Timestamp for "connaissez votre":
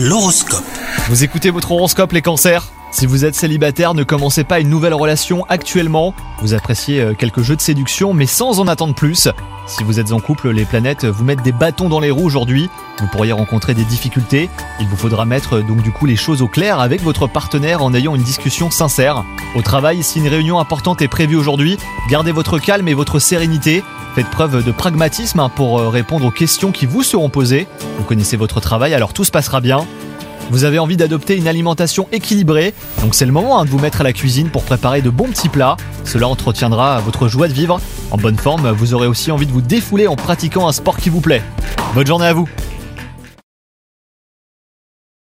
28.04-28.60